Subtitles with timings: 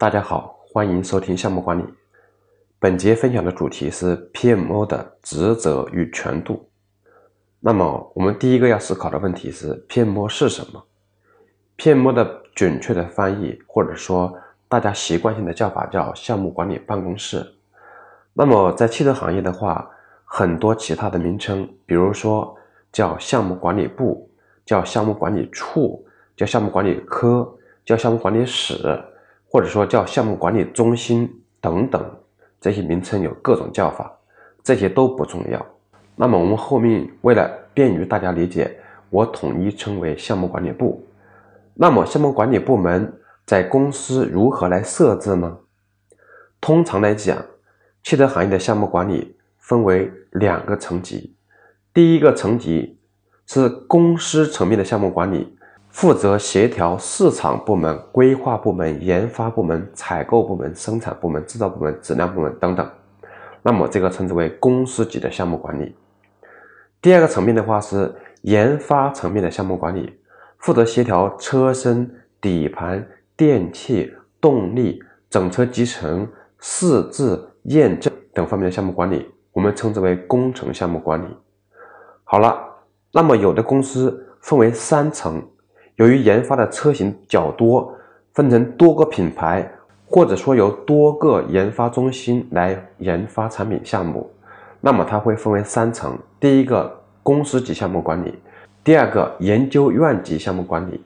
[0.00, 1.82] 大家好，欢迎收听项目管理。
[2.78, 6.70] 本节分享的主题是 PMO 的职责与权度。
[7.58, 10.84] 那么，我们第一个要思考的问题是：PMO 是什么
[11.78, 14.32] ？PMO 的准确的翻译，或者说
[14.68, 17.44] 大家习惯性的叫法叫项目管理办公室。
[18.32, 19.90] 那么，在汽车行业的话，
[20.24, 22.56] 很多其他的名称，比如说
[22.92, 24.30] 叫项目管理部。
[24.64, 26.06] 叫项目管理处，
[26.36, 27.52] 叫项目管理科，
[27.84, 28.76] 叫项目管理室，
[29.48, 31.28] 或者说叫项目管理中心
[31.60, 32.04] 等等，
[32.60, 34.12] 这些名称有各种叫法，
[34.62, 35.64] 这些都不重要。
[36.14, 38.78] 那么我们后面为了便于大家理解，
[39.10, 41.06] 我统一称为项目管理部。
[41.74, 45.58] 那么项目管理部门在公司如何来设置呢？
[46.60, 47.44] 通常来讲，
[48.02, 51.34] 汽车行业的项目管理分为两个层级，
[51.92, 52.96] 第一个层级。
[53.50, 55.56] 是公司层面的项目管理，
[55.98, 62.88] 负责协调市场部门、规划部门、研发部门、采购部门、生产部门、制造部门、质量部门等等。
[63.62, 65.92] 那么这个称之为公司级的项目管理。
[67.02, 70.16] 第二个层面的话是研发层面的项目管理，
[70.58, 72.08] 负责协调车身、
[72.40, 73.04] 底盘、
[73.36, 76.24] 电器、动力、整车集成、
[76.60, 81.26] 试制、验证等方面的项目管理，我们称之为工程项目管理。
[82.22, 82.66] 好了。
[83.10, 85.42] 那么，有的公司分为三层，
[85.98, 87.92] 由于研发的车型较多，
[88.32, 89.68] 分成多个品牌，
[90.06, 94.30] 或者说由多个研发中心来研发产品项目，
[94.80, 98.38] 那么它会分为三层：第一个公司级项目管理，
[98.84, 101.04] 第二个研究院级项目管理，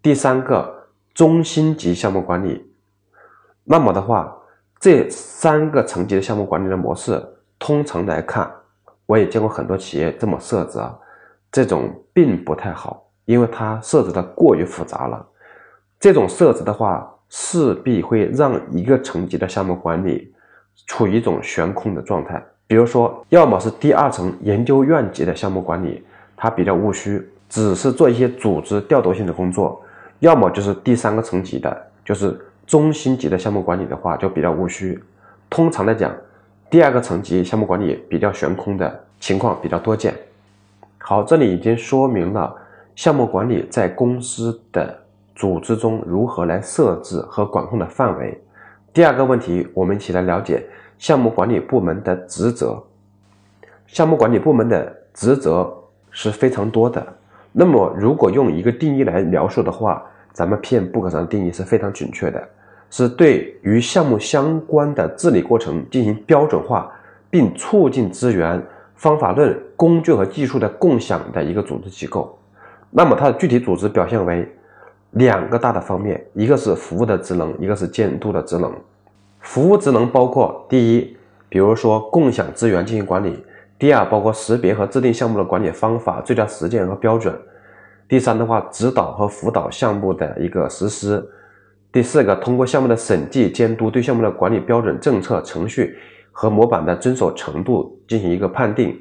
[0.00, 2.72] 第三个中心级项目管理。
[3.64, 4.34] 那么的话，
[4.80, 7.22] 这三个层级的项目管理的模式，
[7.58, 8.50] 通常来看，
[9.04, 10.98] 我也见过很多企业这么设置啊。
[11.52, 15.24] 这种并不太好，因为它设置的过于复杂了。
[16.00, 20.32] 这种设置的话，势必会让一个层级的项目管理
[20.86, 22.42] 处于一种悬空的状态。
[22.66, 26.04] 比如说，要么是第二层研究院级的项目管理，
[26.36, 29.80] 它比较务虚，只是做一些组织调度性的工作；
[30.18, 35.00] 要么就是第三个层级的，就是中心级的项目管理的话，就比较务虚。
[35.48, 36.12] 通常来讲，
[36.68, 40.12] 第二个层级项目管理比较悬空的情况比较多见。
[40.98, 42.52] 好，这里已经说明了
[42.96, 44.98] 项目管理在公司的
[45.34, 48.40] 组织中如何来设置和管控的范围。
[48.90, 50.66] 第二个问题，我们一起来了解
[50.98, 52.82] 项目管理部门的职责。
[53.86, 55.70] 项目管理部门的职责
[56.10, 57.06] 是非常多的。
[57.52, 60.02] 那么，如果用一个定义来描述的话，
[60.32, 62.48] 咱们 PM 部上定义是非常准确的，
[62.88, 66.90] 是对于项目相关的治理过程进行标准化，
[67.28, 68.60] 并促进资源。
[68.94, 72.35] 方法论、工具和技术的共享的一个组织机构，
[72.98, 74.50] 那么它的具体组织表现为
[75.10, 78.72] 两个大的方面，一个是服务的职能，一个是监督的职能。
[79.40, 81.14] 服务职能包括第一，
[81.50, 83.32] 比如说共享资源进行管理；
[83.78, 87.34] 第二，包括识别和制定项目的管理方法、最佳实践和标准；
[88.08, 91.20] 第三的话，指导和辅导项目的一个实施；
[91.92, 95.98] 第四个，通过项目的审计监督，对项目的管理标准、政策、程序。
[96.38, 98.94] 和模板的遵守程度进行一个判定。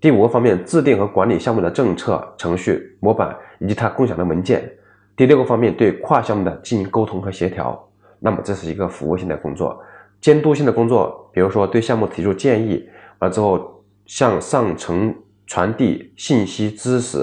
[0.00, 4.66] 第五个方面，制定和管理项目的政策、程序、模板以及它共享的文件。
[5.14, 7.78] 第六个方面，对跨项目的进行沟通和协调。
[8.18, 9.78] 那么这是一个服务性的工作。
[10.20, 12.88] 监督性的工作，比如说对项目提出建议，
[13.18, 15.14] 完之后向上层
[15.46, 17.18] 传递信息知识，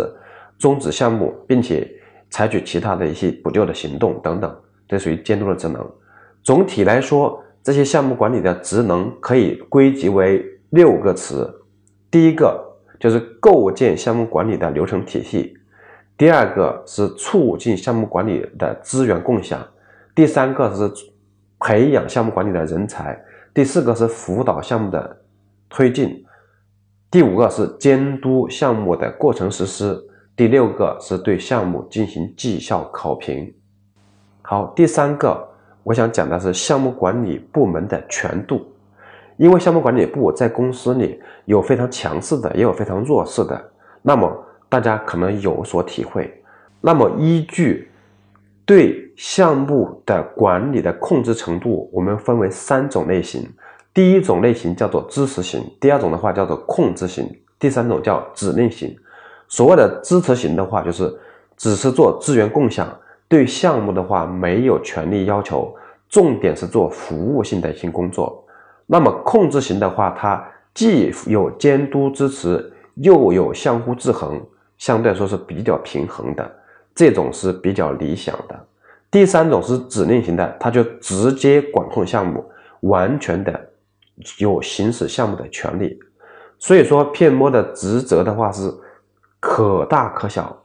[0.59, 1.90] 终止项目，并且
[2.30, 4.56] 采取其他的一些补救的行动等等，
[4.88, 5.84] 这属于监督的职能。
[6.44, 7.44] 总体来说。
[7.64, 11.54] 这些项目管理的职能可以归结为六个词，
[12.09, 12.66] 第一个
[13.00, 15.58] 就是构建项目管理的流程体系，
[16.18, 19.66] 第二个是促进项目管理的资源共享，
[20.16, 20.91] 第三个是
[21.59, 23.19] 培养项目管理的人才，
[23.53, 25.18] 第四个是辅导项目的
[25.69, 26.25] 推进，
[27.09, 29.97] 第五个是监督项目的过程实施，
[30.35, 33.53] 第六个是对项目进行绩效考评。
[34.41, 35.47] 好，第三个。
[35.84, 38.70] 我想讲的是项目管理部门的权度，
[39.37, 43.72] 因为项目管理部在公司里有非常强势的，也有非常弱势的。
[44.01, 44.31] 那么
[44.67, 46.31] 大家可能有所体会。
[46.81, 47.89] 那么依据
[48.66, 53.47] 对项目的管理的控制程度，我们分为三种类型。
[53.93, 58.95] 第一种类型叫做支持型，第二种的话叫做控制型，第三种叫指令型。
[59.47, 61.11] 所谓的支持型的话，就是
[61.55, 62.87] 只是做资源共享。
[63.28, 65.73] 对项目的话没有权利要求，
[66.07, 68.43] 重点是做服务性的一些工作。
[68.87, 70.43] 那么控制型的话，它
[70.73, 74.41] 既有监督支持，又有相互制衡，
[74.78, 76.49] 相对来说是比较平衡的，
[76.95, 78.57] 这种是比较理想的。
[79.11, 82.43] 第三种是指令型的，它就直接管控项目，
[82.81, 83.69] 完全的
[84.37, 85.99] 有行使项目的权利。
[86.57, 88.73] 所以说片摸的职责的话是
[89.39, 90.57] 可大可小。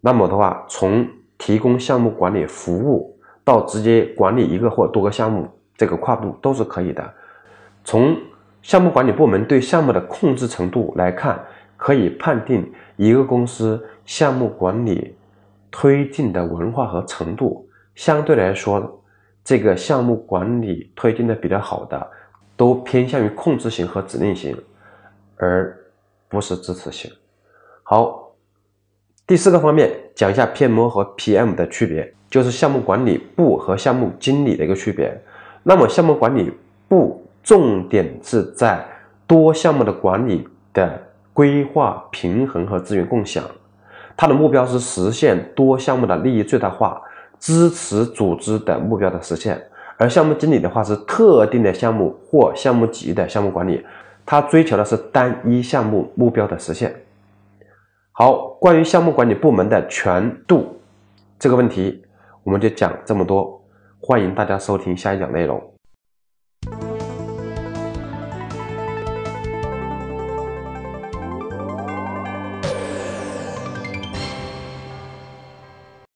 [0.00, 1.06] 那么的话，从
[1.36, 5.46] 提供项目管理服务到直接管理一个或多个项目，
[5.76, 7.12] 这个跨度都是可以的。
[7.86, 8.20] 从
[8.62, 11.40] 项目管理部门对项目的控制程度来看，
[11.76, 15.14] 可以判定一个公司项目管理
[15.70, 17.66] 推进的文化和程度。
[17.94, 19.00] 相对来说，
[19.44, 22.10] 这个项目管理推进的比较好的，
[22.56, 24.60] 都偏向于控制型和指令型，
[25.36, 25.78] 而
[26.28, 27.08] 不是支持型。
[27.84, 28.32] 好，
[29.28, 35.16] 第四个方面讲一下 PM 和 PM 的区别，就是项目管理部和项目经理的一个区别。
[35.62, 36.52] 那么项目管理
[36.88, 38.84] 部重点是在
[39.24, 41.00] 多项目的管理的
[41.32, 43.44] 规划、平衡和资源共享，
[44.16, 47.00] 它的目标是实现多项目的利益最大化。
[47.38, 49.62] 支持组织的目标的实现，
[49.98, 53.84] 而项目经理的话是特定的项目或项目级的项目管理，
[54.24, 56.92] 他追求的是单一项目目标的实现。
[58.12, 60.80] 好，关于项目管理部门的权度
[61.38, 62.02] 这个问题，
[62.42, 63.62] 我们就讲这么多，
[64.00, 65.75] 欢迎大家收听下一讲内容。